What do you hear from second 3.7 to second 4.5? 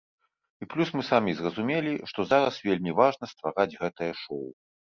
гэтае шоў.